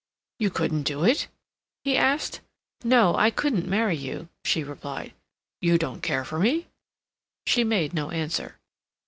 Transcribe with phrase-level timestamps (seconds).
[0.39, 1.27] "You couldn't do it?"
[1.83, 2.39] he asked.
[2.83, 5.13] "No, I couldn't marry you," she replied.
[5.61, 6.65] "You don't care for me?"
[7.45, 8.57] She made no answer.